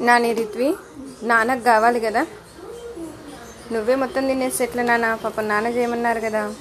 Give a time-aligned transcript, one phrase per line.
[0.00, 0.74] నాని రిత్వి
[1.22, 2.26] నాన్నకు కావాలి కదా.
[3.72, 5.14] నువ్వే మొత్తం తినేసి ఎట్లా నాన్న.
[5.24, 6.54] పాప నాన్న చేయమన్నారు కదా.